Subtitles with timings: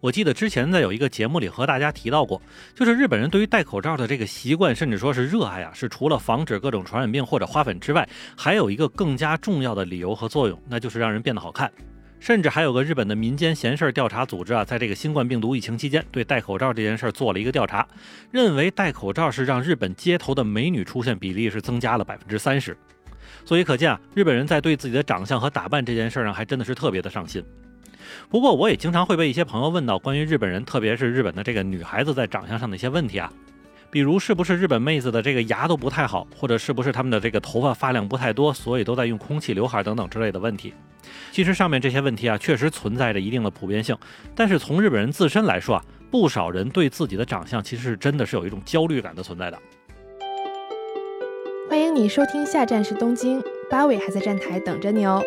[0.00, 2.40] 我记得之前在有一个节目里和大家提到过，
[2.74, 11.70] 就是日本人对于戴口罩的这个习惯，甚至说是热爱啊，是除了防止各种传染病或者花粉之外，还有一个更加重要的理由和作用，那就是让人变得好看。
[12.18, 17.86] 甚至还有个日本的民间闲事调查组织啊，在这个新冠病毒疫情期间，对戴口罩这件事儿做了一个调查，
[18.30, 22.74] 认为戴口罩是让日本街头的美女出现比例是增加了百分之三十。
[23.44, 27.44] 所以可见啊，日本人在对自己的长相和打扮这件事儿上，还真的是特别的上心。
[28.28, 33.32] 不过，我也经常会被一些朋友问到关于日本人，特别是日本的这个女孩子在长相上的一些问题啊，
[33.90, 40.72] 比如是不是日本妹子的这个牙都不太好，或者是不是她们的这个头发发量不太多，所以都在用空气刘海等等之类的问题。
[41.32, 43.96] 其实上面这些问题啊，确实存在着一定的普遍性，
[44.34, 49.58] 但是从日本人自身来说啊，不少人对自己的长相其实是真的是有一种焦虑感的存在的。
[51.68, 55.22] 欢迎你收听，下站是东京，八尾还在站台等着你哦。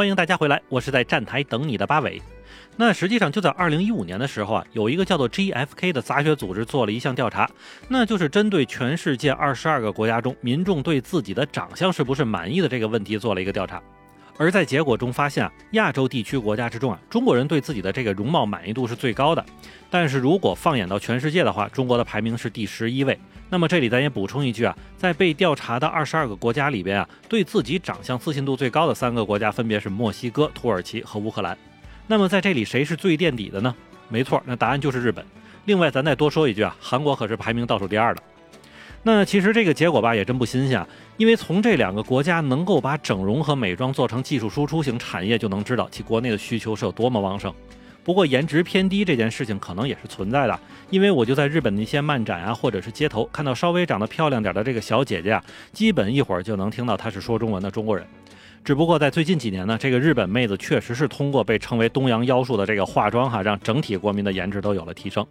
[0.00, 2.22] 欢迎大家回来，我是在站台等你的八尾。
[2.74, 7.46] 那实际上就在二零一五年的时候啊，有一个叫做 GFK 的杂学组织做了一项调查，
[7.86, 13.78] 那就是针对全世界二十二个国家中民众对自己的长相是不是满意的这个问题做了一个调查。
[14.40, 19.44] 而在结果中发现啊，亚洲地区国家之中啊，中国人对自己的这个容貌满意度是最高的。
[19.90, 23.20] 但是如果放眼到全世界的话，中国的排名是第十一位。
[23.50, 31.54] 那么这里咱也补充一句啊，在被调查的二十二个国家里边啊，对自己长相自信度最高的三个国家分别是墨西哥、土耳其和乌克兰。
[32.06, 33.76] 那么在这里谁是最垫底的呢？
[34.08, 35.22] 没错，那答案就是日本。
[35.66, 38.22] 另外咱再多说一句啊，韩国可是排名倒数第二的。
[39.02, 47.52] 那其实这个结果吧也真不新鲜，因为从这两个国家能够把整容和美妆做成技术输出型产业，就能知道其国内的需求是有多么旺盛。
[48.04, 58.06] 不过颜值偏低这件事情可能也是存在的，因为我就在日本的一些漫展啊，或者是街头看到稍微长得漂亮点的这个小姐姐啊，基本一会儿就能听到她是说中文的中国人。
[58.62, 65.26] 只不过在最近几年呢，这个日本妹子确实是通过被称为东洋妖术的这个化妆哈，让整体国民的颜值都有了提升。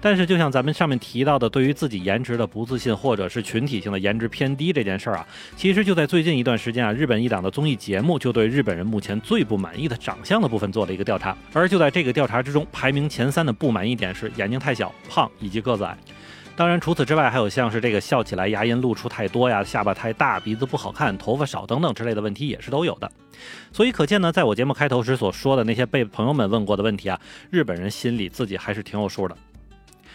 [0.00, 5.26] 但是，就像咱们上面提到的，对于自己颜值的不自信，或者是群体性的颜值偏低这件事儿啊，
[5.56, 11.36] 其实就在最近一段时间啊，日本一档的综艺节目就对日本人目前最不满意的长相的部分做了一个调查。
[11.54, 15.96] 而就在这个调查之中，排名前三的不满意点是眼睛太小、胖以及个子矮。
[16.56, 23.12] 当然，除此之外，还有像是这个笑起来牙龈露出太多呀、下巴太大、鼻子不好看、头发少等等之类的问题也是都有的。
[23.72, 29.36] 所以可见呢，在我节目开头时所说的那些被朋友们问过的问题啊，日本人心里自己还是挺有数的。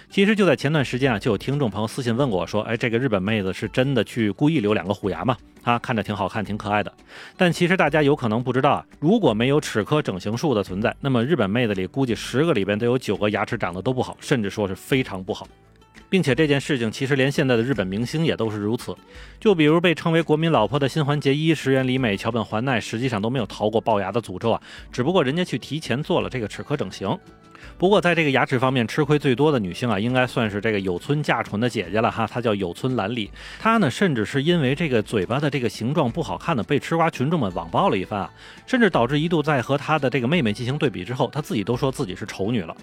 [0.10, 5.38] 其实就在前段时间啊，就有听众朋友私信问过我说：“哎，这个日本妹子是真的去故意留两个虎牙吗？
[5.62, 6.92] 啊，看着挺好看，挺可爱的。”
[7.38, 15.48] 但其实大家有可能不知道啊，如果没有齿科整形术的存在，那么日本妹子里估计十个里边都有九个牙齿长得都不好，甚至说是非常不好。
[16.12, 18.94] 并且这件事情其实连现在的日本明星也都是如此。
[19.40, 24.62] 就比如被称为国民老婆的新垣结衣、石原里美、桥本环奈，实际上都没有逃过龅牙的诅咒啊，
[24.92, 27.18] 只不过人家去提前做了这个齿科整形。
[27.78, 32.28] 不过，在这个牙齿方面吃亏最多的女性啊，应该算是这个有村架纯的姐姐了哈。
[32.28, 38.30] 她叫有村兰里，她呢，甚至是因为这个嘴巴的这个形状不好看的，被吃瓜群众们网暴了一番啊，
[38.66, 42.76] 甚至导致一度在和她的这个妹妹进行对比之后，她自己都说自己是丑女了。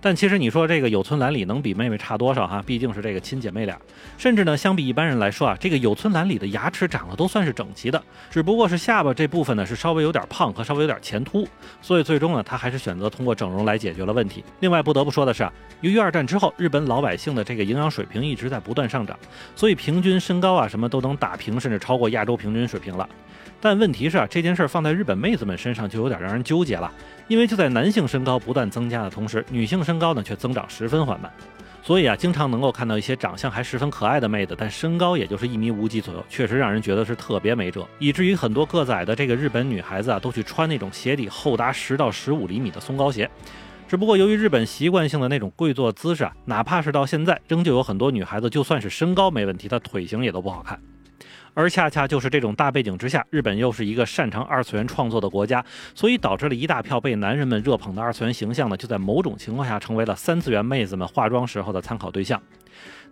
[0.00, 2.62] 但其实你说这个有村兰里能比妹妹差多少哈？
[2.64, 3.76] 毕竟是这个亲姐妹俩。
[4.16, 8.00] 甚至呢，相比一般人来说啊，这个有村兰里的牙齿长得都算是整齐的，
[8.30, 11.48] 只不过是下巴这部分呢是稍微有点胖和稍微有点前凸，
[11.82, 14.44] 所以最终呢，她还是选择通过整容来解决了问题。
[14.60, 19.16] 另外不得不说的是啊，由于二战之后日本老百姓的这个营养水平一直在不断上涨，
[19.54, 23.08] 所以平均身高啊什么都能打平，甚至超过亚洲平均水平了。
[23.60, 26.92] 但问题是啊，这件事儿放在日本妹子们身上就有点让人纠结了。
[27.26, 31.30] 因为就在男性身高不断增加的同时，女性身高呢却增长十分缓慢，
[31.82, 43.28] 所以啊，经常能够看到一些长相还十分可爱的妹子，但身高也就是一米五几左右，确实让人觉得是特别没辙，以至于很多个子矮的这个日本女孩子啊，都去穿那种鞋底厚达十到十五厘米的松糕鞋。
[43.88, 50.78] 只不过由于日本习惯性的那种跪坐姿势啊，哪怕是到现在，仍旧有很多女孩子，就算是身高没问题，她腿型也都不好看。
[51.54, 55.64] 而恰恰就是这种大背景之下，日本又是一个擅长二次元创作的国家，
[55.94, 62.38] 所以导致了一大票被男人们热捧的二次元形象呢，就在某种情况下成为了三次元妹子们化妆时候的参考对象。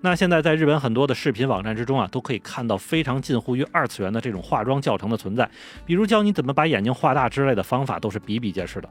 [0.02, 5.50] 那现在在日本很多的视频网站之中啊，都可以看到非常近乎于二次元的这种化妆教程的存在，
[5.86, 8.88] 比如教你怎么把眼睛画大之类的方法，都是比比皆是的。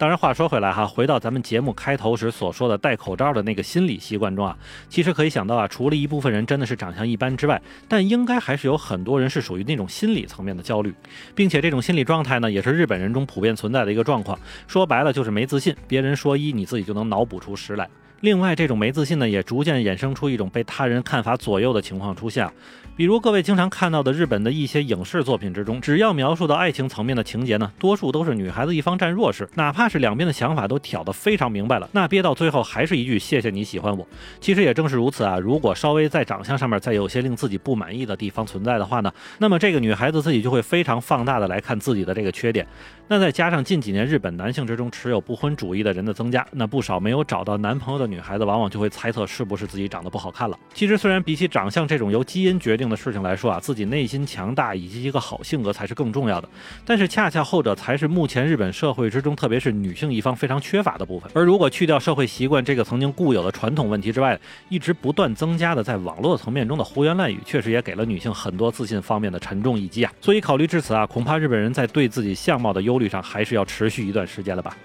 [0.00, 4.56] 当然，话说回来哈，回到咱们节目开头时所说的戴口罩的那个心理习惯中啊，
[4.88, 10.94] 其实可以想到啊，除了一部分人真的是长相一般之外，但应该还是有很多人是属于那种心理层面的焦虑，
[11.34, 14.40] 并且这种心理状态呢，也是日本人中普遍存在的一个状况。
[14.66, 17.86] 说白了就是没自信，别人说一，你自己就能脑补出十来。
[18.20, 22.46] 另外，这种没自信呢，也逐渐衍生出一种被他人看法左右的情况出现。
[22.94, 34.06] 比如各位经常看到的日本的一些影视作品之中，只要描述到爱情层面的情节呢，多数都是女孩子一方占弱势，哪怕是两边的想法都挑得非常明白了，那憋到最后还是一句谢谢你喜欢我。
[34.38, 42.66] 其实也正是如此啊，如果稍微在长相上面再有些令自己不满意的地方存在的话呢，那么这个女孩子自己就会非常放大的来看自己的这个缺点。
[43.08, 50.58] 那再加上近几年日本男性之中持有不婚主义的人的增加，那不少没有找到男朋友的女孩子，往往就会猜测是不是自己长得不好看了。
[50.74, 56.48] 其实虽然比起长相这种由基因决定的事情来说啊，自己内心强大以及一个好性格才是更重要的。
[56.84, 61.30] 但是恰恰后者才是目前日本社会之中，特别是女性一方非常缺乏的部分。
[61.34, 70.12] 而如果去掉社会习惯这个曾经固有的传统问题之外，一直不断增加的在网络层面中的胡言乱语，确实也给了女性很多自信方面的沉重一击啊。
[70.20, 74.76] 所以考虑至此啊，恐怕日本人在对自己相貌的忧虑上还是要持续一段时间了吧。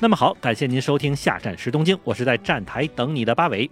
[0.00, 3.68] 那么好，感谢您收听下站时东京，我是在站台等你的八尾。